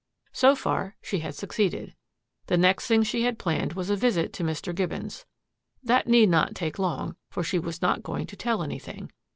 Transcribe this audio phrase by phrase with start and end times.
[0.33, 1.93] So far she had succeeded.
[2.47, 4.73] The next thing she had planned was a visit to Mr.
[4.73, 5.27] Gibbons.
[5.83, 9.11] That need not take long, for she was not going to tell anything.